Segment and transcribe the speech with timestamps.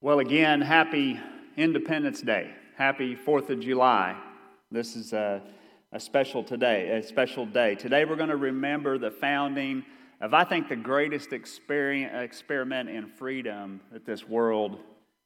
[0.00, 1.18] Well, again, happy
[1.56, 2.52] Independence Day.
[2.76, 4.16] Happy 4th of July.
[4.70, 5.42] This is a,
[5.90, 7.74] a special today, a special day.
[7.74, 9.84] Today we're going to remember the founding
[10.20, 14.78] of, I think, the greatest experiment in freedom that this world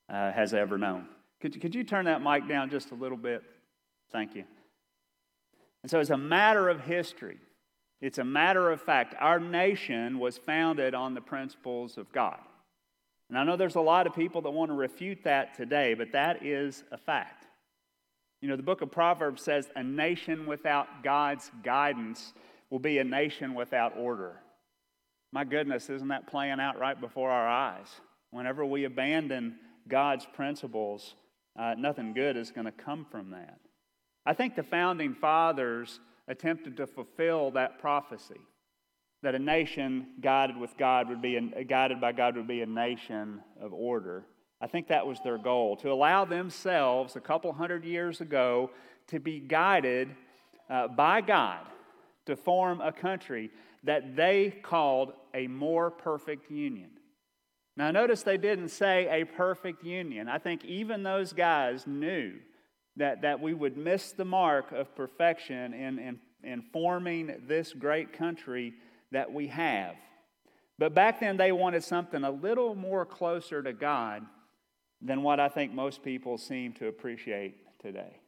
[0.08, 1.06] uh, has ever known.
[1.42, 3.42] Could, could you turn that mic down just a little bit?
[4.10, 4.44] Thank you.
[5.82, 7.36] And so, as a matter of history,
[8.00, 12.38] it's a matter of fact, our nation was founded on the principles of God.
[13.32, 16.12] And I know there's a lot of people that want to refute that today, but
[16.12, 17.46] that is a fact.
[18.42, 22.34] You know, the book of Proverbs says a nation without God's guidance
[22.68, 24.34] will be a nation without order.
[25.32, 27.86] My goodness, isn't that playing out right before our eyes?
[28.32, 29.54] Whenever we abandon
[29.88, 31.14] God's principles,
[31.58, 33.60] uh, nothing good is going to come from that.
[34.26, 38.40] I think the founding fathers attempted to fulfill that prophecy
[39.22, 42.66] that a nation guided with God would be a, guided by God would be a
[42.66, 44.24] nation of order.
[44.60, 48.70] I think that was their goal to allow themselves a couple hundred years ago
[49.08, 50.08] to be guided
[50.68, 51.66] uh, by God
[52.26, 53.50] to form a country
[53.84, 56.90] that they called a more perfect union.
[57.76, 60.28] Now, notice they didn't say a perfect union.
[60.28, 62.34] I think even those guys knew
[62.96, 68.12] that, that we would miss the mark of perfection in, in, in forming this great
[68.12, 68.74] country
[69.12, 69.94] that we have.
[70.78, 74.26] But back then, they wanted something a little more closer to God
[75.00, 78.18] than what I think most people seem to appreciate today.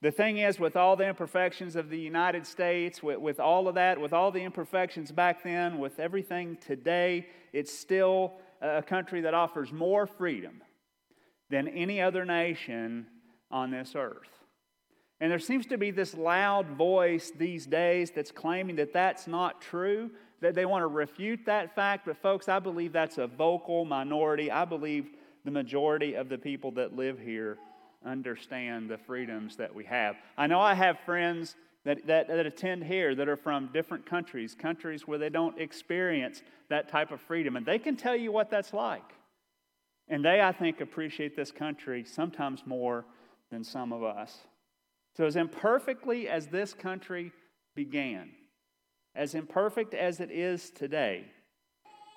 [0.00, 3.74] The thing is, with all the imperfections of the United States, with, with all of
[3.74, 9.34] that, with all the imperfections back then, with everything today, it's still a country that
[9.34, 10.62] offers more freedom
[11.50, 13.06] than any other nation
[13.50, 14.37] on this earth.
[15.20, 19.60] And there seems to be this loud voice these days that's claiming that that's not
[19.60, 20.10] true,
[20.40, 22.06] that they want to refute that fact.
[22.06, 24.50] But, folks, I believe that's a vocal minority.
[24.50, 25.10] I believe
[25.44, 27.58] the majority of the people that live here
[28.04, 30.16] understand the freedoms that we have.
[30.36, 34.54] I know I have friends that, that, that attend here that are from different countries,
[34.54, 38.50] countries where they don't experience that type of freedom, and they can tell you what
[38.50, 39.14] that's like.
[40.06, 43.04] And they, I think, appreciate this country sometimes more
[43.50, 44.38] than some of us.
[45.18, 47.32] So, as imperfectly as this country
[47.74, 48.30] began,
[49.16, 51.24] as imperfect as it is today,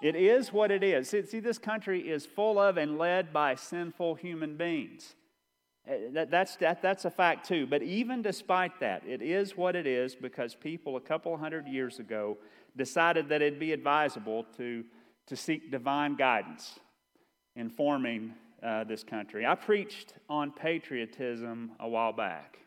[0.04, 1.10] it is what it is.
[1.10, 5.16] See, this country is full of and led by sinful human beings.
[5.88, 7.66] Eh, that, that's, that, that's a fact too.
[7.66, 11.98] But even despite that, it is what it is because people a couple hundred years
[11.98, 12.38] ago
[12.78, 14.86] decided that it'd be advisable to,
[15.26, 16.80] to seek divine guidance
[17.56, 19.44] in forming uh, this country.
[19.44, 22.61] I preached on patriotism a while back.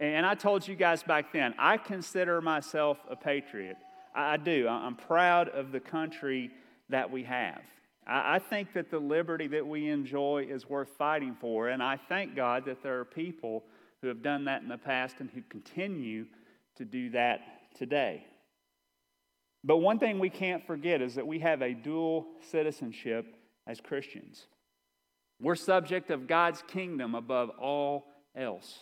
[0.00, 3.76] And I told you guys back then, I consider myself a patriot.
[4.14, 4.68] I do.
[4.68, 6.50] I'm proud of the country
[6.88, 7.62] that we have.
[8.06, 11.68] I think that the liberty that we enjoy is worth fighting for.
[11.68, 13.64] And I thank God that there are people
[14.02, 16.26] who have done that in the past and who continue
[16.76, 17.40] to do that
[17.78, 18.26] today.
[19.62, 23.34] But one thing we can't forget is that we have a dual citizenship
[23.66, 24.46] as Christians.
[25.40, 28.04] We're subject of God's kingdom above all
[28.36, 28.80] else.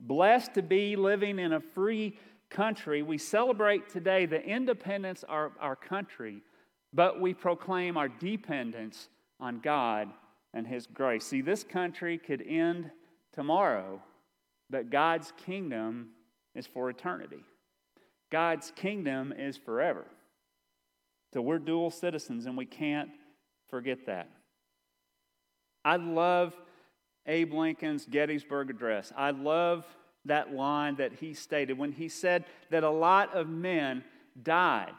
[0.00, 2.16] Blessed to be living in a free
[2.50, 3.02] country.
[3.02, 6.42] We celebrate today the independence of our country,
[6.92, 9.08] but we proclaim our dependence
[9.40, 10.08] on God
[10.54, 11.24] and His grace.
[11.26, 12.90] See, this country could end
[13.32, 14.02] tomorrow,
[14.70, 16.10] but God's kingdom
[16.54, 17.44] is for eternity.
[18.30, 20.04] God's kingdom is forever.
[21.32, 23.10] So we're dual citizens, and we can't
[23.68, 24.30] forget that.
[25.84, 26.56] I love
[27.28, 29.12] Abe Lincoln's Gettysburg Address.
[29.16, 29.84] I love
[30.24, 34.02] that line that he stated when he said that a lot of men
[34.42, 34.94] died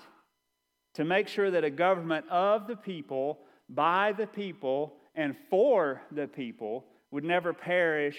[0.93, 6.27] to make sure that a government of the people, by the people, and for the
[6.27, 8.17] people would never perish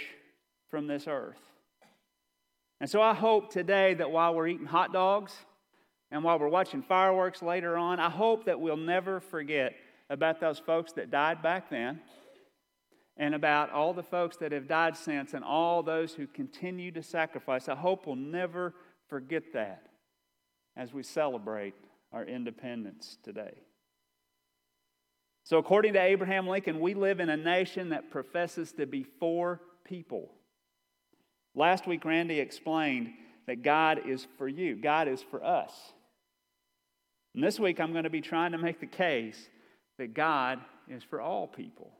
[0.68, 1.40] from this earth.
[2.80, 5.32] And so I hope today that while we're eating hot dogs
[6.10, 9.74] and while we're watching fireworks later on, I hope that we'll never forget
[10.08, 12.00] about those folks that died back then
[13.20, 17.02] and about all the folks that have died since and all those who continue to
[17.02, 17.68] sacrifice.
[17.68, 18.74] I hope we'll never
[19.08, 19.88] forget that
[20.74, 21.74] as we celebrate
[22.14, 23.52] our independence today.
[25.44, 29.60] So, according to Abraham Lincoln, we live in a nation that professes to be for
[29.84, 30.30] people.
[31.54, 33.10] Last week, Randy explained
[33.46, 35.74] that God is for you, God is for us.
[37.34, 39.50] And this week, I'm going to be trying to make the case
[39.98, 40.58] that God
[40.88, 41.92] is for all people.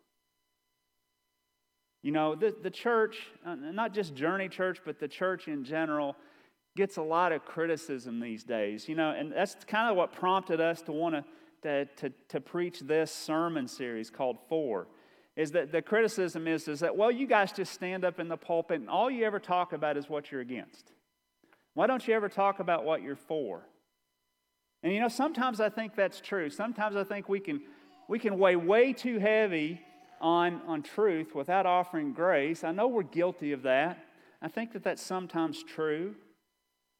[2.03, 6.17] You know, the, the church, uh, not just Journey Church, but the church in general,
[6.77, 8.89] gets a lot of criticism these days.
[8.89, 11.25] You know, and that's kind of what prompted us to want to
[11.63, 11.85] to,
[12.29, 14.87] to, preach this sermon series called For
[15.37, 18.37] is that the criticism is, is that, well, you guys just stand up in the
[18.37, 20.93] pulpit and all you ever talk about is what you're against.
[21.75, 23.63] Why don't you ever talk about what you're for?
[24.83, 26.51] And you know, sometimes I think that's true.
[26.51, 27.61] Sometimes I think we can,
[28.09, 29.81] we can weigh way too heavy
[30.21, 32.65] on, on truth without offering grace.
[32.65, 34.05] I know we're guilty of that.
[34.43, 36.15] I think that that's sometimes true.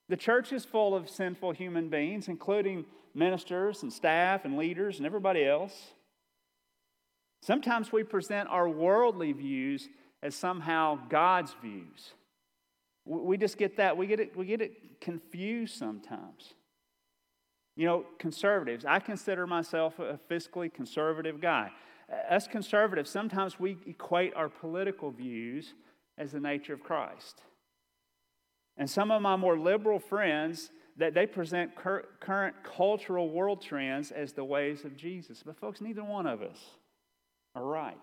[0.09, 2.85] The church is full of sinful human beings, including
[3.15, 5.93] ministers and staff and leaders and everybody else.
[7.43, 9.89] Sometimes we present our worldly views
[10.23, 12.13] as somehow God's views.
[13.07, 16.55] We just get that, we get it, we get it confused sometimes.
[17.77, 21.71] You know, conservatives, I consider myself a fiscally conservative guy.
[22.11, 25.75] Uh, us conservatives, sometimes we equate our political views
[26.19, 27.43] as the nature of Christ.
[28.77, 34.11] And some of my more liberal friends, that they present cur- current cultural world trends
[34.11, 35.43] as the ways of Jesus.
[35.45, 36.59] But folks, neither one of us
[37.55, 37.97] are right.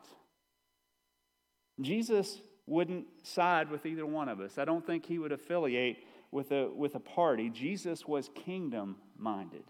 [1.80, 4.58] Jesus wouldn't side with either one of us.
[4.58, 5.98] I don't think he would affiliate
[6.32, 7.50] with a, with a party.
[7.50, 9.64] Jesus was kingdom minded.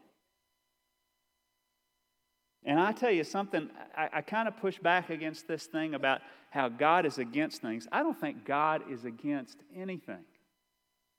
[2.64, 6.22] And I tell you something, I, I kind of push back against this thing about
[6.50, 7.88] how God is against things.
[7.92, 10.26] I don't think God is against anything.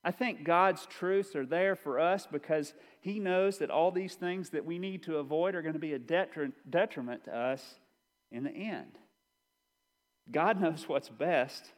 [0.03, 4.49] I think God's truths are there for us because He knows that all these things
[4.51, 7.75] that we need to avoid are going to be a detriment to us
[8.31, 8.97] in the end.
[10.31, 11.71] God knows what's best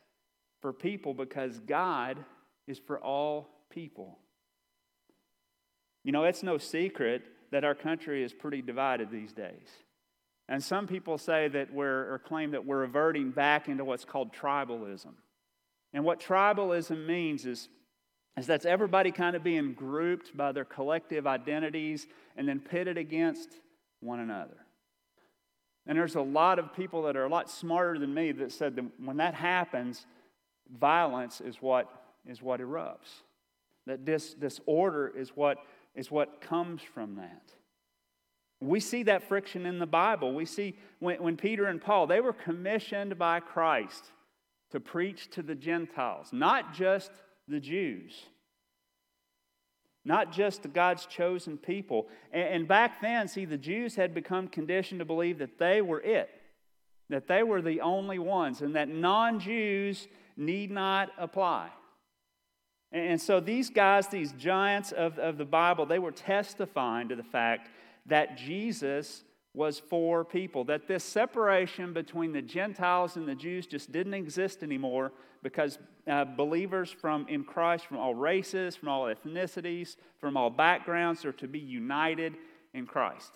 [0.61, 2.23] for people because God
[2.67, 4.19] is for all people.
[6.03, 9.67] You know, it's no secret that our country is pretty divided these days.
[10.47, 14.33] And some people say that we're, or claim that we're reverting back into what's called
[14.33, 15.13] tribalism.
[15.93, 17.69] And what tribalism means is,
[18.37, 23.49] is that's everybody kind of being grouped by their collective identities and then pitted against
[23.99, 24.57] one another.
[25.87, 28.75] And there's a lot of people that are a lot smarter than me that said
[28.75, 30.05] that when that happens,
[30.79, 31.89] violence is what,
[32.25, 33.23] is what erupts.
[33.87, 35.57] That this disorder is what,
[35.95, 37.51] is what comes from that.
[38.59, 40.33] We see that friction in the Bible.
[40.33, 44.05] We see when, when Peter and Paul, they were commissioned by Christ
[44.71, 47.11] to preach to the Gentiles, not just
[47.47, 48.13] the Jews
[50.03, 52.07] not just God's chosen people.
[52.31, 56.29] And, back then, see, the Jews had become conditioned to believe that they were it,
[57.09, 61.69] that they were the only ones, and that non Jews need not apply.
[62.91, 67.23] And so these guys, these giants of, of the Bible, they were testifying to the
[67.23, 67.69] fact
[68.05, 69.23] that Jesus
[69.53, 74.63] was for people, that this separation between the Gentiles and the Jews just didn't exist
[74.63, 75.11] anymore
[75.43, 75.77] because
[76.07, 81.33] uh, believers from in Christ from all races, from all ethnicities, from all backgrounds are
[81.33, 82.35] to be united
[82.73, 83.31] in Christ.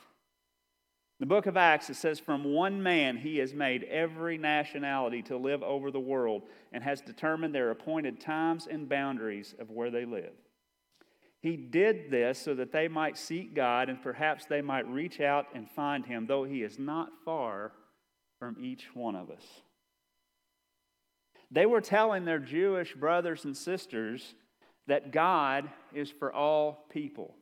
[1.20, 5.38] The book of Acts, it says, From one man he has made every nationality to
[5.38, 10.04] live over the world and has determined their appointed times and boundaries of where they
[10.04, 10.34] live.
[11.40, 15.46] He did this so that they might seek God and perhaps they might reach out
[15.54, 17.72] and find him, though he is not far
[18.38, 19.44] from each one of us.
[21.50, 24.36] They were telling their Jewish brothers and sisters
[24.88, 27.36] that God is for all people,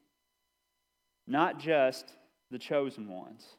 [1.26, 2.14] not just
[2.52, 3.56] the chosen ones.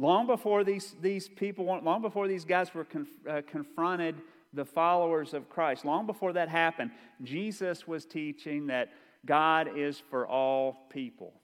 [0.00, 4.14] Long before these, these people, long before these guys were conf, uh, confronted
[4.54, 5.84] the followers of Christ.
[5.84, 6.90] Long before that happened,
[7.22, 8.88] Jesus was teaching that
[9.26, 11.34] God is for all people.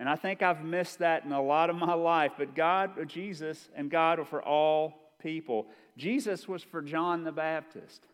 [0.00, 3.68] And I think I've missed that in a lot of my life, but God, Jesus,
[3.76, 5.68] and God are for all people.
[5.96, 8.04] Jesus was for John the Baptist.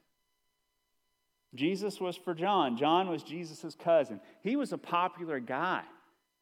[1.54, 2.76] Jesus was for John.
[2.76, 4.20] John was Jesus' cousin.
[4.42, 5.84] He was a popular guy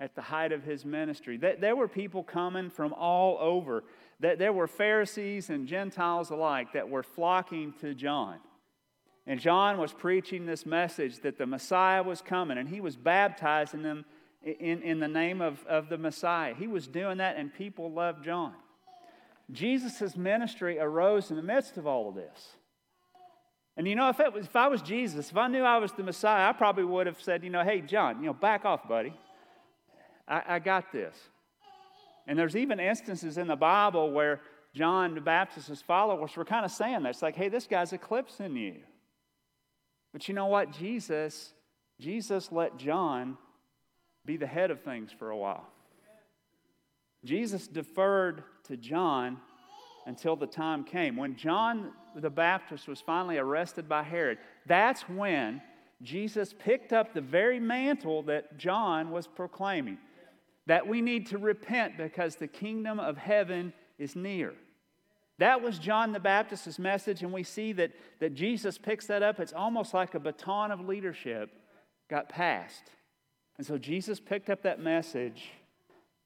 [0.01, 1.37] at the height of his ministry.
[1.37, 3.85] There were people coming from all over
[4.21, 8.39] that there were Pharisees and Gentiles alike that were flocking to John.
[9.27, 13.83] And John was preaching this message that the Messiah was coming, and he was baptizing
[13.83, 14.05] them
[14.43, 16.55] in, in the name of, of the Messiah.
[16.55, 18.53] He was doing that, and people loved John.
[19.51, 22.57] Jesus' ministry arose in the midst of all of this.
[23.77, 25.93] And you know, if, it was, if I was Jesus, if I knew I was
[25.93, 28.87] the Messiah, I probably would have said, you know, hey, John, you know, back off,
[28.89, 29.15] buddy.
[30.27, 31.17] I, I got this.
[32.27, 34.41] And there's even instances in the Bible where
[34.75, 37.11] John the Baptist's followers were kind of saying that.
[37.11, 38.77] It's like, hey, this guy's eclipsing you.
[40.13, 40.73] But you know what?
[40.73, 41.53] Jesus,
[42.01, 43.37] Jesus let John
[44.25, 45.67] be the head of things for a while.
[47.25, 49.39] Jesus deferred to John
[50.07, 51.17] until the time came.
[51.17, 55.63] When John the Baptist was finally arrested by Herod, that's when
[56.03, 59.99] Jesus picked up the very mantle that John was proclaiming.
[60.67, 64.55] That we need to repent because the kingdom of heaven is near.
[65.39, 67.91] That was John the Baptist's message, and we see that,
[68.21, 69.41] that Jesus picks that up.
[69.41, 71.51] It's almost like a baton of leadership
[72.09, 72.91] got passed.
[73.59, 75.51] And so Jesus picked up that message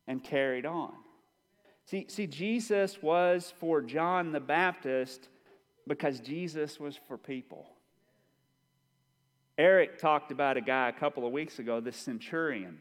[0.07, 0.93] and carried on.
[1.87, 5.29] See, see, Jesus was for John the Baptist
[5.87, 7.67] because Jesus was for people.
[9.57, 12.79] Eric talked about a guy a couple of weeks ago, this centurion,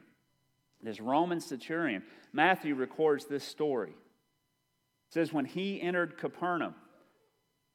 [0.87, 2.01] this Roman centurion.
[2.31, 3.89] Matthew records this story.
[3.89, 6.75] It says, When he entered Capernaum,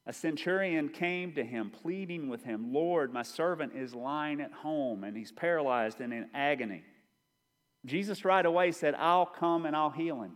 [0.07, 5.03] a centurion came to him, pleading with him, Lord, my servant is lying at home,
[5.03, 6.83] and he's paralyzed and in agony.
[7.85, 10.35] Jesus right away said, I'll come and I'll heal him.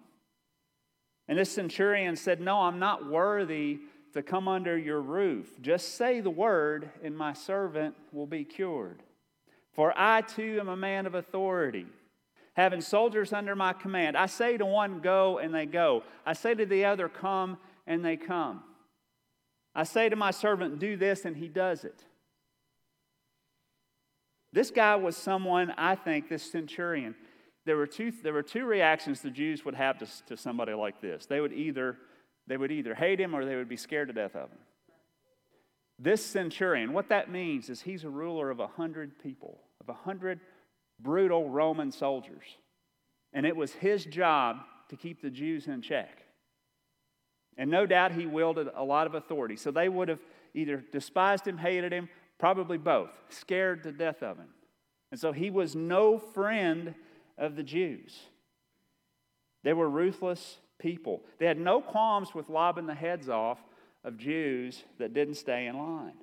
[1.27, 3.79] And this centurion said, No, I'm not worthy
[4.13, 5.60] to come under your roof.
[5.62, 9.01] Just say the word, and my servant will be cured.
[9.74, 11.88] For I too am a man of authority,
[12.58, 14.18] having soldiers under my command.
[14.18, 16.04] I say to one, Go, and they go.
[16.26, 18.64] I say to the other, Come, and they come.
[19.76, 22.04] I say to my servant, Do this, and he does it.
[24.52, 27.14] This guy was someone, I think, this centurion.
[27.66, 31.00] There were two, there were two reactions the Jews would have to, to somebody like
[31.00, 31.28] this.
[31.28, 31.98] They would either
[32.48, 34.58] they would either hate him or they would be scared to death of him.
[36.00, 39.94] This centurion, what that means is he's a ruler of a hundred people, of a
[39.94, 40.40] hundred
[41.00, 42.44] brutal Roman soldiers.
[43.34, 44.58] And it was his job
[44.89, 46.24] to keep the Jews in check.
[47.58, 49.56] And no doubt he wielded a lot of authority.
[49.56, 50.22] So they would have
[50.54, 54.50] either despised him, hated him, probably both, scared to death of him.
[55.12, 56.94] And so he was no friend
[57.38, 58.20] of the Jews.
[59.63, 61.22] They were ruthless people.
[61.39, 63.60] They had no qualms with lobbing the heads off
[64.04, 66.18] of Jews that didn't stay in line.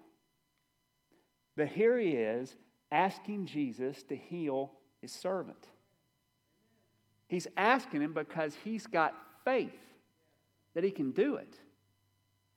[1.57, 2.55] But here he is
[2.95, 4.71] asking Jesus to heal
[5.03, 5.67] his servant.
[7.27, 9.73] He's asking him because he's got faith
[10.75, 11.59] that he can do it.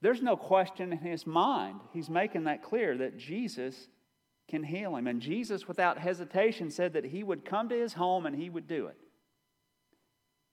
[0.02, 1.80] There's no question in his mind.
[1.92, 3.88] He's making that clear that Jesus
[4.48, 5.08] can heal him.
[5.08, 8.68] And Jesus, without hesitation, said that he would come to his home and he would
[8.68, 8.98] do it.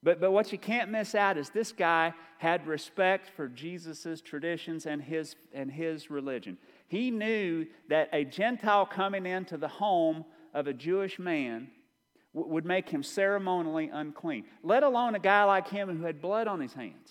[0.03, 4.87] But, but what you can't miss out is this guy had respect for Jesus' traditions
[4.87, 6.57] and his, and his religion.
[6.94, 10.24] He knew that a Gentile coming into the home
[10.54, 11.66] of a Jewish man
[12.32, 16.46] w- would make him ceremonially unclean, let alone a guy like him who had blood
[16.46, 17.10] on his hands.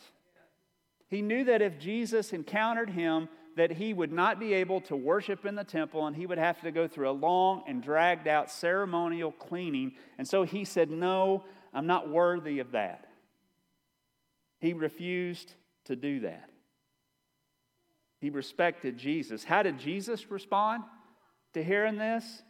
[1.10, 5.46] He knew that if Jesus encountered him, that he would not be able to worship
[5.46, 8.50] in the temple and he would have to go through a long and dragged out
[8.50, 9.96] ceremonial cleaning.
[10.18, 13.08] And so he said, No, I'm not worthy of that.
[14.62, 15.54] He refused
[15.88, 16.53] to do that.
[18.24, 19.44] He respected Jesus.
[19.44, 20.86] How did Jesus respond
[21.54, 22.42] to hearing this?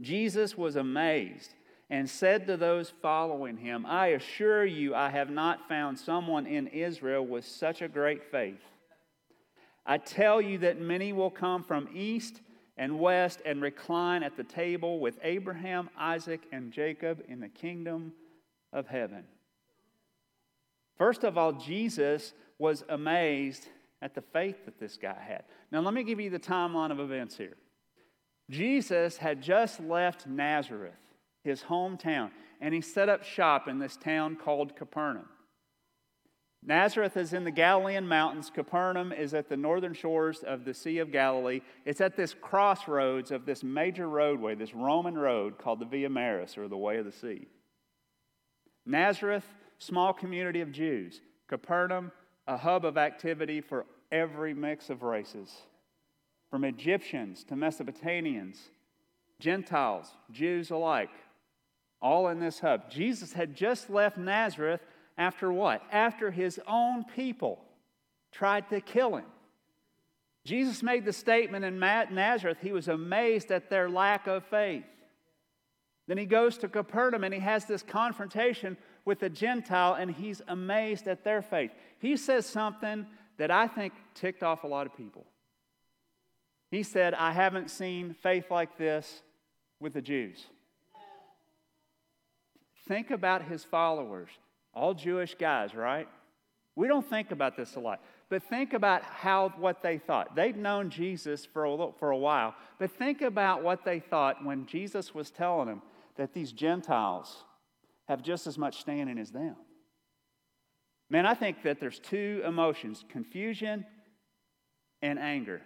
[0.00, 1.54] Jesus was amazed
[1.88, 6.66] and said to those following him, I assure you, I have not found someone in
[6.66, 8.58] Israel with such a great faith.
[9.86, 12.40] I tell you that many will come from east
[12.76, 18.12] and west and recline at the table with Abraham, Isaac, and Jacob in the kingdom
[18.72, 19.22] of heaven.
[20.98, 23.68] First of all, Jesus was amazed
[24.02, 25.44] at the faith that this guy had.
[25.70, 27.56] Now, let me give you the timeline of events here.
[28.50, 30.92] Jesus had just left Nazareth,
[31.44, 32.30] his hometown,
[32.60, 35.28] and he set up shop in this town called Capernaum.
[36.64, 38.50] Nazareth is in the Galilean mountains.
[38.52, 41.60] Capernaum is at the northern shores of the Sea of Galilee.
[41.84, 46.56] It's at this crossroads of this major roadway, this Roman road called the Via Maris,
[46.56, 47.48] or the Way of the Sea.
[48.86, 49.46] Nazareth,
[49.78, 51.20] small community of Jews.
[51.48, 52.12] Capernaum,
[52.52, 55.50] a hub of activity for every mix of races,
[56.50, 58.58] from Egyptians to Mesopotamians,
[59.40, 61.10] Gentiles, Jews alike,
[62.02, 62.90] all in this hub.
[62.90, 64.82] Jesus had just left Nazareth
[65.16, 65.82] after what?
[65.90, 67.58] After his own people
[68.32, 69.24] tried to kill him.
[70.44, 74.84] Jesus made the statement in Nazareth, he was amazed at their lack of faith.
[76.06, 80.42] Then he goes to Capernaum and he has this confrontation with a Gentile and he's
[80.48, 81.70] amazed at their faith.
[81.98, 83.06] He says something
[83.38, 85.24] that I think ticked off a lot of people.
[86.70, 89.22] He said, I haven't seen faith like this
[89.80, 90.46] with the Jews.
[92.88, 94.30] Think about his followers.
[94.74, 96.08] All Jewish guys, right?
[96.74, 98.00] We don't think about this a lot.
[98.30, 100.34] But think about how what they thought.
[100.34, 104.42] They'd known Jesus for a, little, for a while, but think about what they thought
[104.42, 105.82] when Jesus was telling them
[106.16, 107.44] that these Gentiles
[108.08, 109.56] have just as much standing as them.
[111.10, 113.84] Man, I think that there's two emotions confusion
[115.02, 115.60] and anger.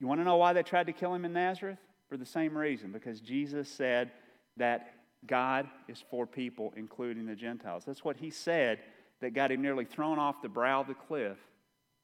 [0.00, 1.78] You want to know why they tried to kill him in Nazareth?
[2.08, 4.10] For the same reason, because Jesus said
[4.56, 4.94] that
[5.26, 7.84] God is for people, including the Gentiles.
[7.86, 8.78] That's what he said
[9.20, 11.36] that got him nearly thrown off the brow of the cliff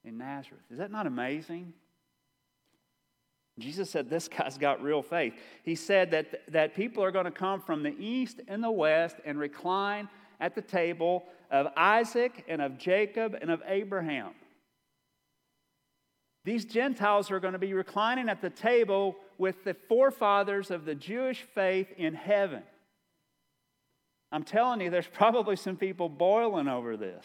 [0.05, 0.65] in Nazareth.
[0.71, 1.73] Is that not amazing?
[3.59, 5.35] Jesus said this guy's got real faith.
[5.63, 9.17] He said that, that people are going to come from the east and the west
[9.25, 10.09] and recline
[10.41, 14.33] at the table of Isaac and of Jacob and of Abraham.
[16.45, 20.95] These Gentiles are going to be reclining at the table with the forefathers of the
[20.95, 22.63] Jewish faith in heaven.
[24.31, 27.25] I'm telling you, there's probably some people boiling over this.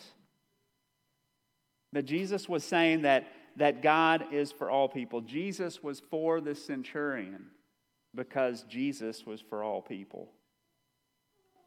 [1.91, 3.27] But Jesus was saying that,
[3.59, 5.19] that God is for all people.
[5.19, 7.47] Jesus was for the centurion
[8.15, 10.29] because Jesus was for all people.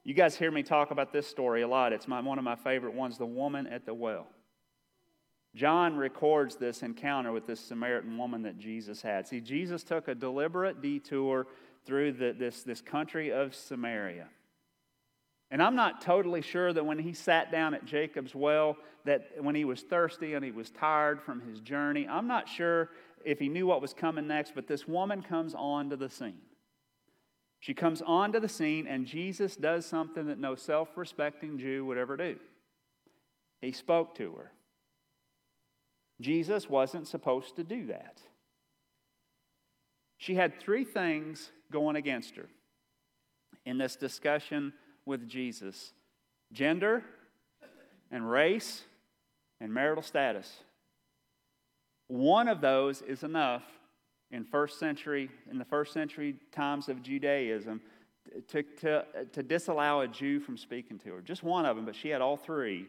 [0.03, 1.93] You guys hear me talk about this story a lot.
[1.93, 4.27] It's my, one of my favorite ones the woman at the well.
[5.55, 9.29] John records this encounter with this Samaritan woman that Jesus had.
[9.29, 11.47] See, Jesus took a deliberate detour
[11.85, 14.29] through the, this, this country of Samaria.
[15.53, 19.55] And I'm not totally sure that when he sat down at Jacob's well, that when
[19.55, 22.89] he was thirsty and he was tired from his journey, I'm not sure
[23.23, 26.41] if he knew what was coming next, but this woman comes onto the scene.
[27.61, 31.99] She comes onto the scene, and Jesus does something that no self respecting Jew would
[31.99, 32.37] ever do.
[33.61, 34.53] He spoke to her.
[36.19, 38.23] Jesus wasn't supposed to do that.
[40.17, 42.49] She had three things going against her
[43.67, 44.73] in this discussion
[45.07, 45.93] with Jesus
[46.53, 47.03] gender
[48.11, 48.83] and race
[49.61, 50.53] and marital status.
[52.09, 53.63] One of those is enough
[54.31, 57.81] in first century, in the first century times of Judaism,
[58.49, 61.21] to, to, to disallow a Jew from speaking to her.
[61.21, 62.87] Just one of them, but she had all three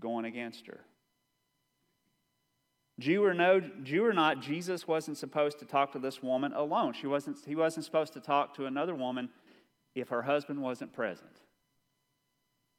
[0.00, 0.80] going against her.
[2.98, 6.92] Jew or no, Jew or not, Jesus wasn't supposed to talk to this woman alone.
[6.92, 9.30] She wasn't, he wasn't supposed to talk to another woman
[9.94, 11.40] if her husband wasn't present.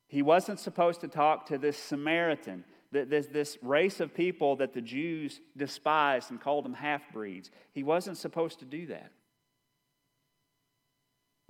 [0.08, 4.82] He wasn't supposed to talk to this Samaritan, this, this race of people that the
[4.82, 7.50] Jews despised and called them half breeds.
[7.72, 9.12] He wasn't supposed to do that.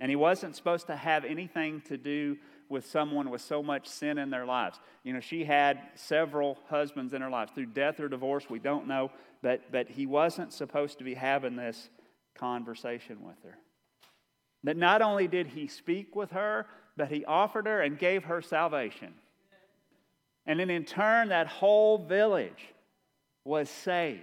[0.00, 2.36] And he wasn't supposed to have anything to do
[2.68, 4.80] with someone with so much sin in their lives.
[5.02, 7.50] You know, she had several husbands in her life.
[7.54, 9.10] Through death or divorce, we don't know,
[9.42, 11.90] but, but he wasn't supposed to be having this
[12.34, 13.58] conversation with her.
[14.64, 18.42] That not only did he speak with her, but he offered her and gave her
[18.42, 19.14] salvation.
[20.46, 22.74] And then in turn, that whole village
[23.44, 24.20] was saved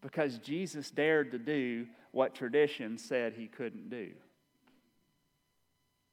[0.00, 4.10] because Jesus dared to do what tradition said he couldn't do.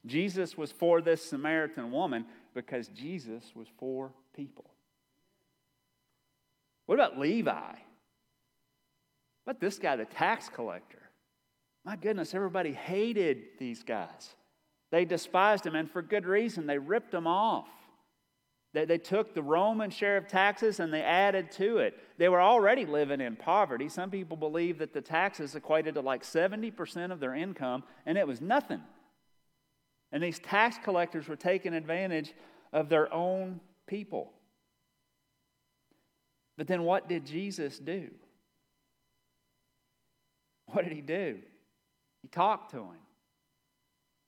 [0.05, 4.65] Jesus was for this Samaritan woman because Jesus was for people.
[6.85, 7.73] What about Levi?
[9.45, 11.04] What this guy, the tax collector?
[11.86, 14.34] My goodness, everybody hated these guys.
[14.91, 16.65] They despised them, and for good reason.
[16.65, 17.67] They ripped them off.
[18.74, 21.98] They, they took the Roman share of taxes and they added to it.
[22.17, 23.88] They were already living in poverty.
[23.88, 28.28] Some people believe that the taxes equated to like 70% of their income, and it
[28.28, 28.82] was nothing.
[30.12, 32.34] And these tax collectors were taking advantage
[32.74, 34.34] of their own people.
[36.58, 38.10] But then what did Jesus do?
[40.67, 41.39] What did he do?
[42.25, 42.97] He talked to him.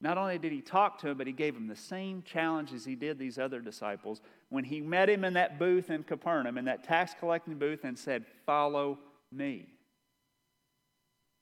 [0.01, 2.86] Not only did he talk to him, but he gave him the same challenge as
[2.86, 6.65] he did these other disciples when he met him in that booth in Capernaum, in
[6.65, 8.99] that tax collecting booth, and said, Follow
[9.31, 9.65] me.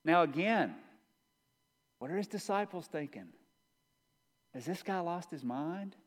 [0.06, 0.74] Now, again,
[2.00, 3.28] what are his disciples thinking?
[4.54, 5.98] Has this guy lost his mind?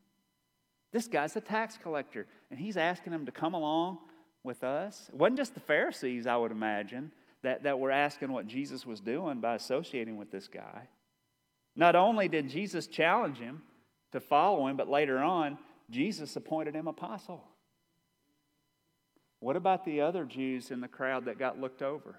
[0.94, 3.98] This guy's a tax collector, and he's asking him to come along
[4.42, 5.11] with us.
[5.12, 9.01] It wasn't just the Pharisees, I would imagine, that, that were asking what Jesus was
[9.01, 10.88] doing by associating with this guy.
[11.77, 13.62] Not only did Jesus challenge him
[14.12, 15.59] to follow him, but later on,
[15.90, 17.44] Jesus appointed him apostle.
[19.40, 22.16] What about the other Jews in the crowd that got looked over?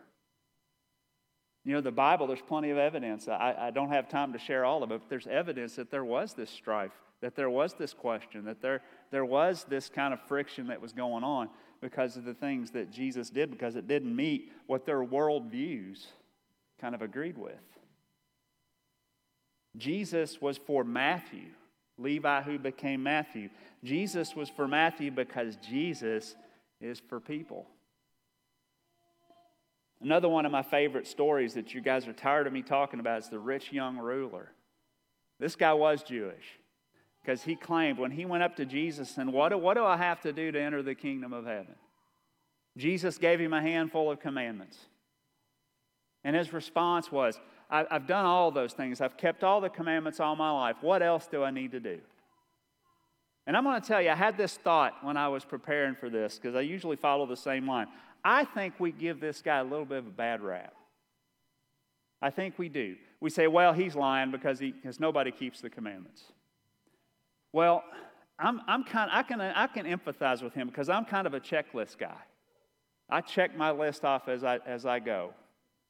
[1.66, 3.28] You know, the Bible, there's plenty of evidence.
[3.28, 6.06] I, I don't have time to share all of it, but there's evidence that there
[6.06, 10.22] was this strife, that there was this question, that there, there was this kind of
[10.22, 11.50] friction that was going on
[11.82, 16.06] because of the things that Jesus did, because it didn't meet what their worldviews
[16.80, 17.54] kind of agreed with.
[19.78, 21.50] Jesus was for Matthew,
[21.98, 23.50] Levi who became Matthew.
[23.84, 26.36] Jesus was for Matthew because Jesus
[26.82, 27.68] is for people.
[30.02, 33.24] Another one of my favorite stories that you guys are tired of me talking about
[33.24, 34.50] is the rich young ruler.
[35.40, 36.46] This guy was Jewish
[37.22, 39.98] because he claimed when he went up to Jesus and what do, what do I
[39.98, 41.76] have to do to enter the kingdom of heaven?
[42.78, 44.78] Jesus gave him a handful of commandments.
[46.24, 49.02] And his response was, I, have done all those things.
[49.02, 50.78] I've kept all the commandments all my life.
[50.82, 52.00] What else do I need to do?
[53.46, 56.10] And I'm going to tell you, I had this thought when I was preparing for
[56.10, 57.88] this because I usually follow the same line.
[58.24, 60.74] I think we give this guy a little bit of a bad rap.
[62.22, 62.96] I think we do.
[63.22, 66.24] We say, well, he's lying because, he, because nobody keeps the commandments.
[67.52, 67.84] Well,
[68.38, 71.40] I'm, I'm kind I, can, I can empathize with him because I'm kind of a
[71.40, 72.18] checklist guy.
[73.10, 75.34] I check my list off as I, as I go.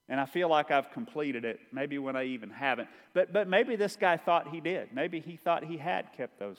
[0.08, 2.88] And I feel like I've completed it, maybe when I even haven't.
[3.14, 4.88] But, but maybe this guy thought he did.
[4.92, 6.58] Maybe he thought he had kept those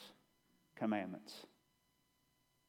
[0.77, 1.35] commandments.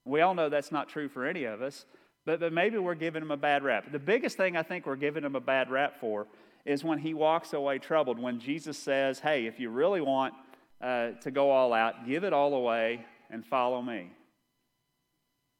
[0.04, 1.86] We all know that's not true for any of us,
[2.26, 3.92] but, but maybe we're giving him a bad rap.
[3.92, 6.26] The biggest thing I think we're giving him a bad rap for
[6.64, 10.34] is when he walks away troubled, when Jesus says, Hey, if you really want
[10.82, 14.10] uh, to go all out, give it all away and follow me.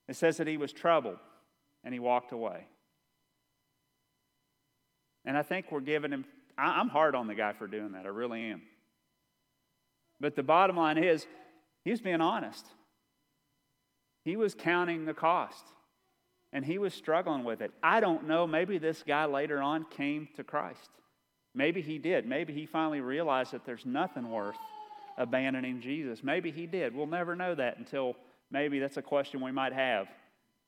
[0.09, 1.19] It says that he was troubled
[1.85, 2.67] and he walked away.
[5.25, 6.25] And I think we're giving him,
[6.59, 8.63] I'm hard on the guy for doing that, I really am.
[10.21, 11.27] But the bottom line is,
[11.85, 12.67] he was being honest.
[14.25, 15.65] He was counting the cost
[16.53, 17.73] and he was struggling with it.
[17.83, 18.47] I don't know.
[18.47, 20.91] Maybe this guy later on came to Christ.
[21.55, 22.27] Maybe he did.
[22.27, 24.57] Maybe he finally realized that there's nothing worth
[25.19, 26.23] abandoning Jesus.
[26.23, 26.95] Maybe he did.
[26.95, 28.17] We'll never know that until
[28.51, 30.09] maybe that's a question we might have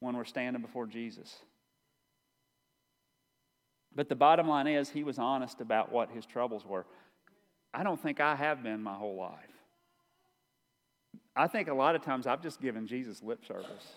[0.01, 1.37] when we're standing before Jesus.
[3.95, 6.85] But the bottom line is, he was honest about what his troubles were.
[7.73, 9.39] I don't think I have been my whole life.
[11.37, 13.97] I think a lot of times I've just given Jesus lip service.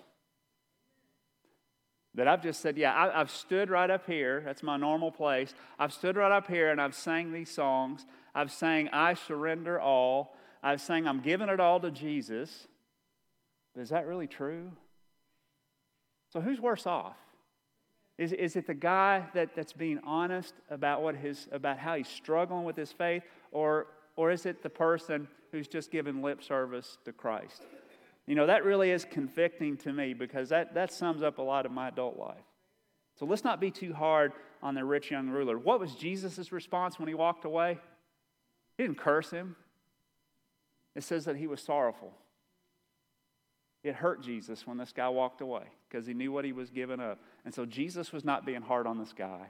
[2.17, 4.41] That I've just said, yeah, I, have stood right up here.
[4.43, 5.53] That's my normal place.
[5.79, 8.05] I've stood right up here and I've sang these songs.
[8.35, 10.35] I've sang, I surrender all.
[10.61, 12.67] I've sang, I'm giving it all to Jesus.
[13.73, 14.71] But is that really true?
[16.33, 17.15] So who's worse off?
[18.17, 22.07] Is, is it the guy that, that's being honest about, what his, about how he's
[22.07, 26.97] struggling with his faith, or, or is it the person who's just given lip service
[27.05, 27.63] to Christ.
[28.27, 31.65] You know, that really is convicting to me because that, that sums up a lot
[31.65, 32.43] of my adult life.
[33.17, 35.57] So let's not be too hard on the rich young ruler.
[35.57, 37.79] What was Jesus' response when he walked away?
[38.77, 39.55] He didn't curse him.
[40.93, 42.13] It says that he was sorrowful.
[43.83, 46.99] It hurt Jesus when this guy walked away because he knew what he was giving
[46.99, 47.19] up.
[47.45, 49.47] And so Jesus was not being hard on this guy.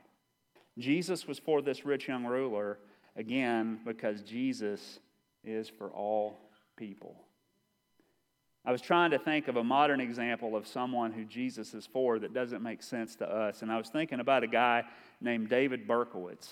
[0.78, 2.78] Jesus was for this rich young ruler,
[3.16, 5.00] again, because Jesus
[5.44, 6.38] is for all
[6.76, 7.27] people.
[8.67, 12.19] I was trying to think of a modern example of someone who Jesus is for
[12.19, 13.62] that doesn't make sense to us.
[13.62, 14.84] And I was thinking about a guy
[15.21, 16.49] named David Berkowitz.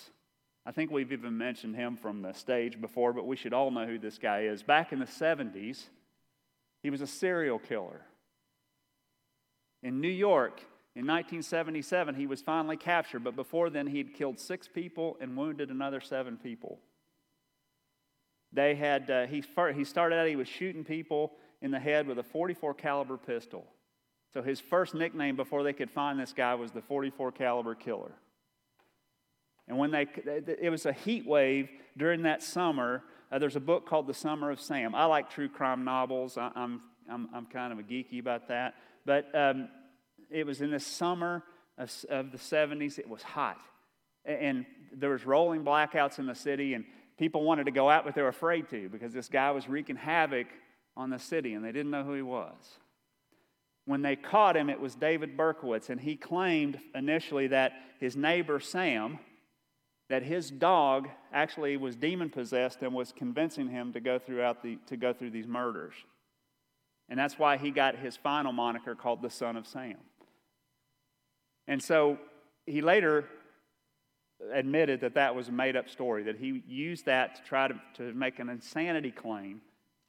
[0.66, 3.86] I think we've even mentioned him from the stage before, but we should all know
[3.86, 4.64] who this guy is.
[4.64, 5.84] Back in the 70s,
[6.82, 8.00] he was a serial killer.
[9.84, 10.62] In New York,
[10.96, 15.36] in 1977, he was finally captured, but before then, he had killed six people and
[15.36, 16.80] wounded another seven people.
[18.54, 19.44] They had, uh, he,
[19.76, 23.66] he started out, he was shooting people in the head with a 44 caliber pistol.
[24.34, 28.12] So his first nickname before they could find this guy was the 44 caliber killer.
[29.68, 30.08] And when they,
[30.62, 33.04] it was a heat wave during that summer.
[33.32, 34.94] Uh, there's a book called The Summer of Sam.
[34.94, 36.38] I like true crime novels.
[36.38, 38.76] I, am I'm, I'm, I'm kind of a geeky about that.
[39.06, 39.70] But um,
[40.30, 41.44] it was in the summer
[41.78, 43.00] of, of the 70s.
[43.00, 43.58] It was hot.
[44.26, 46.74] And there was rolling blackouts in the city.
[46.74, 46.86] And
[47.18, 49.96] people wanted to go out, but they were afraid to because this guy was wreaking
[49.96, 50.48] havoc
[50.98, 52.80] on the city and they didn't know who he was.
[53.86, 58.60] When they caught him, it was David Berkowitz, and he claimed initially that his neighbor
[58.60, 59.20] Sam,
[60.10, 64.80] that his dog actually was demon possessed and was convincing him to go throughout the,
[64.88, 65.94] to go through these murders.
[67.10, 69.98] And that's why he got his final moniker called the Son of Sam.
[71.68, 72.18] And so
[72.66, 73.26] he later
[74.52, 77.80] admitted that that was a made up story, that he used that to try to,
[77.96, 79.62] to make an insanity claim.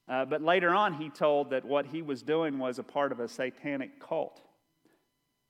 [0.09, 3.21] Uh, but later on, he told that what he was doing was a part of
[3.21, 4.41] a satanic cult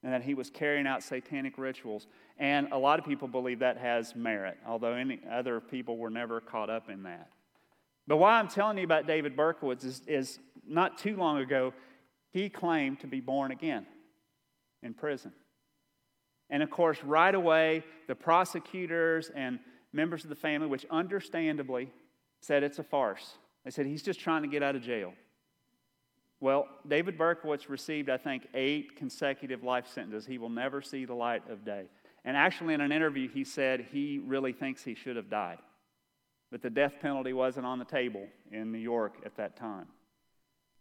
[0.03, 2.07] and that he was carrying out satanic rituals.
[2.39, 6.41] And a lot of people believe that has merit, although any other people were never
[6.41, 7.29] caught up in that.
[8.07, 11.75] But why I'm telling you about David Berkowitz is, is not too long ago,
[12.31, 13.87] he claimed to be born again
[14.83, 15.33] in prison.
[16.49, 19.59] And of course, right away, the prosecutors and
[19.93, 21.91] members of the family, which understandably
[22.41, 25.13] said it's a farce, they said he's just trying to get out of jail.
[26.39, 30.25] Well, David Berkowitz received, I think, eight consecutive life sentences.
[30.25, 31.87] He will never see the light of day.
[32.25, 35.59] And actually, in an interview, he said he really thinks he should have died.
[36.53, 39.87] But the death penalty wasn't on the table in New York at that time.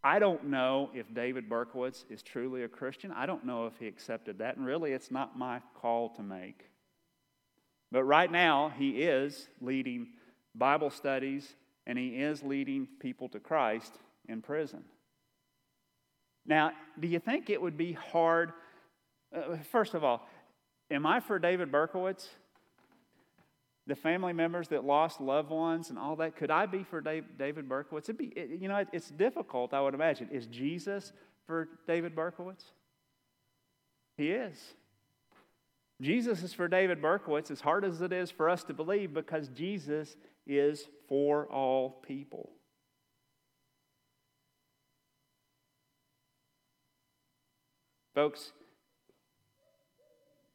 [0.04, 3.12] I don't know if David Berkowitz is truly a Christian.
[3.12, 4.58] I don't know if he accepted that.
[4.58, 6.70] And really, it's not my call to make.
[7.92, 10.10] But right now, he is leading
[10.54, 11.56] Bible studies
[11.88, 13.94] and he is leading people to Christ
[14.28, 14.84] in prison.
[16.46, 18.54] Now, do you think it would be hard?
[19.36, 20.28] Uh, first of all,
[20.92, 22.28] am I for David Berkowitz?
[23.88, 27.26] The family members that lost loved ones and all that, could I be for Dave,
[27.38, 28.06] David Berkowitz?
[28.06, 30.30] It'd be, it, you know, it, it's difficult, I would imagine.
[30.32, 31.14] Is Jesus
[31.46, 32.64] for David Berkowitz?
[34.18, 34.58] He is.
[36.02, 39.48] Jesus is for David Berkowitz as hard as it is for us to believe because
[39.50, 42.52] Jesus is for all people.
[48.14, 48.52] Folks,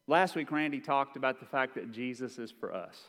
[0.07, 2.99] last week Randy talked about the fact that Jesus is for us.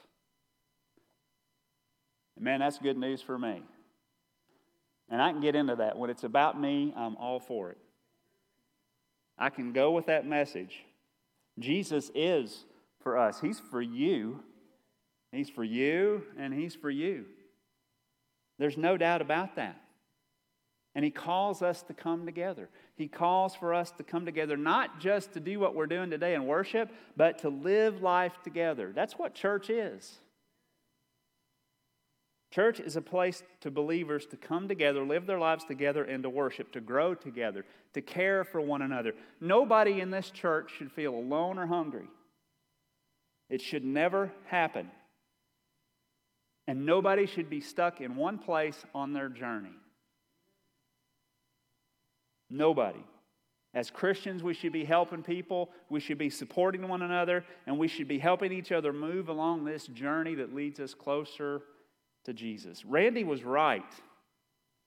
[2.38, 3.62] Man, that's good news for me.
[5.09, 5.97] And I can get into that.
[5.97, 7.79] When it's about me, I'm all for it.
[9.38, 10.85] I can go with that message.
[11.59, 12.64] Jesus is
[13.01, 14.40] for us, He's for you.
[15.33, 17.25] He's for you, and He's for you.
[18.59, 19.81] There's no doubt about that.
[20.95, 22.68] And He calls us to come together.
[22.95, 26.35] He calls for us to come together, not just to do what we're doing today
[26.35, 28.92] in worship, but to live life together.
[28.95, 30.18] That's what church is.
[32.53, 36.29] Church is a place to believers to come together, live their lives together, and to
[36.29, 37.64] worship, to grow together,
[37.95, 39.14] to care for one another.
[39.40, 42.09] Nobody in this church should feel alone or hungry.
[43.49, 44.90] It should never happen.
[46.66, 49.75] And nobody should be stuck in one place on their journey.
[52.48, 53.05] Nobody.
[53.75, 57.88] As Christians, we should be helping people, we should be supporting one another, and we
[57.88, 61.62] should be helping each other move along this journey that leads us closer
[62.25, 62.85] to Jesus.
[62.85, 63.83] Randy was right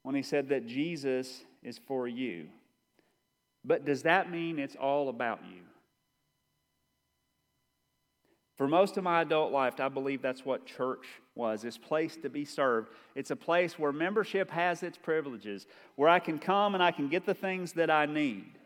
[0.04, 2.48] when he said that Jesus is for you.
[3.66, 5.62] But does that mean it's all about you?
[8.56, 11.06] For most of my adult life, I believe that's what church
[11.36, 12.90] was this place to be served.
[13.14, 17.10] It's a place where membership has its privileges, where I can come and I can
[17.10, 18.58] get the things that I need.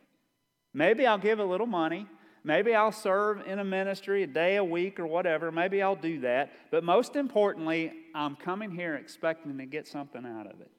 [0.74, 2.08] Maybe I'll give a little money.
[2.44, 5.52] Maybe I'll serve in a ministry a day a week or whatever.
[5.52, 6.52] Maybe I'll do that.
[6.72, 10.72] But most importantly, I'm coming here expecting to get something out of it.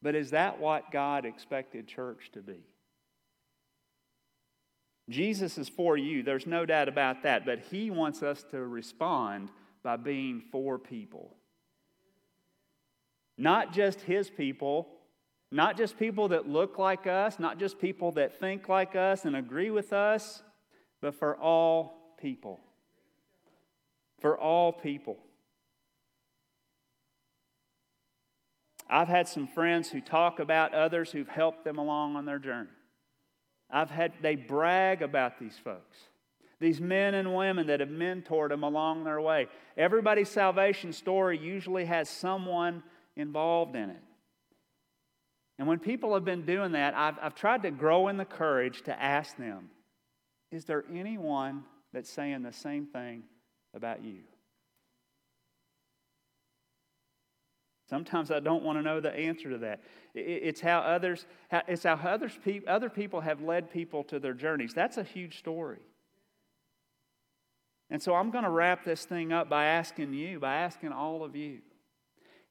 [0.00, 2.64] But is that what God expected church to be?
[5.10, 6.22] Jesus is for you.
[6.22, 7.44] There's no doubt about that.
[7.44, 9.50] But He wants us to respond
[9.82, 11.36] by being for people.
[13.36, 14.88] Not just His people,
[15.50, 19.36] not just people that look like us, not just people that think like us and
[19.36, 20.42] agree with us,
[21.00, 22.60] but for all people.
[24.20, 25.16] For all people.
[28.90, 32.70] I've had some friends who talk about others who've helped them along on their journey.
[33.70, 35.98] I've had, they brag about these folks,
[36.60, 39.46] these men and women that have mentored them along their way.
[39.76, 42.82] Everybody's salvation story usually has someone
[43.16, 44.02] involved in it.
[45.58, 48.82] And when people have been doing that, I've, I've tried to grow in the courage
[48.82, 49.70] to ask them,
[50.50, 53.24] is there anyone that's saying the same thing
[53.74, 54.20] about you?
[57.88, 59.80] Sometimes I don't want to know the answer to that.
[60.14, 64.74] It's how others, it's how others, other people have led people to their journeys.
[64.74, 65.78] That's a huge story.
[67.90, 71.24] And so I'm going to wrap this thing up by asking you, by asking all
[71.24, 71.58] of you,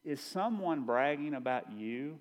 [0.04, 2.20] is someone bragging about you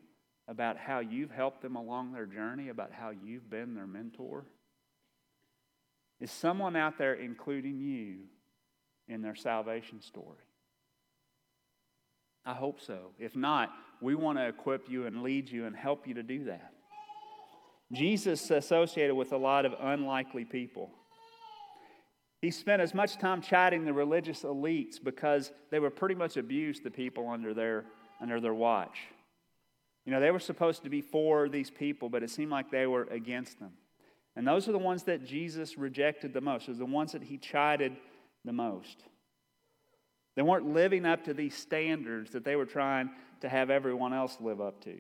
[0.49, 4.45] about how you've helped them along their journey, about how you've been their mentor?
[6.21, 8.19] Is someone out there including you
[9.09, 10.45] in their salvation story?
[12.45, 13.11] I hope so.
[13.19, 16.45] If not, we want to equip you and lead you and help you to do
[16.45, 16.73] that.
[17.93, 20.91] Jesus associated with a lot of unlikely people.
[22.41, 26.85] He spent as much time chiding the religious elites because they were pretty much abused
[26.85, 27.85] the people under their,
[28.21, 28.99] under their watch.
[30.05, 32.87] You know, they were supposed to be for these people, but it seemed like they
[32.87, 33.73] were against them.
[34.37, 37.39] And those are the ones that Jesus rejected the most, are the ones that he
[37.39, 37.97] chided
[38.45, 39.03] the most.
[40.37, 44.37] They weren't living up to these standards that they were trying to have everyone else
[44.39, 44.99] live up to.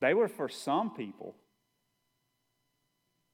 [0.00, 1.34] They were for some people,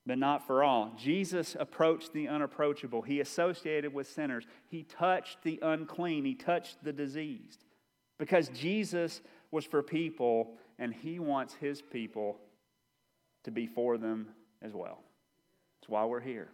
[0.06, 0.92] but not for all.
[0.96, 3.02] Jesus approached the unapproachable.
[3.02, 4.46] He associated with sinners.
[4.68, 6.24] He touched the unclean.
[6.24, 7.64] He touched the diseased.
[8.18, 12.38] Because Jesus was for people, and He wants His people
[13.44, 14.28] to be for them
[14.62, 15.02] as well.
[15.80, 16.48] That's why we're here.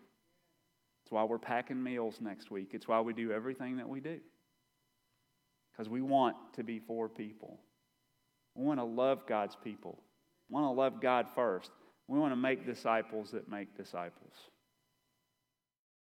[1.05, 2.71] It's why we're packing meals next week.
[2.73, 4.19] It's why we do everything that we do.
[5.73, 7.59] Because we want to be for people.
[8.55, 9.99] We want to love God's people.
[10.49, 11.71] We want to love God first.
[12.13, 14.35] We want to make disciples that make disciples.